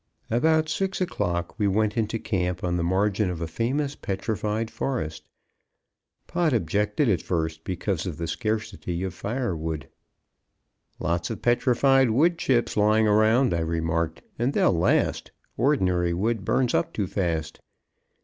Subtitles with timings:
[0.31, 5.29] About six o'clock we went into camp on the margin of a famous petrified forest.
[6.25, 9.89] Pod objected at first, because of the scarcity of fire wood.
[10.99, 15.31] "Lots of petrified wood chips lying around," I remarked; "and they'll last.
[15.55, 17.61] Ordinary wood burns up too fast."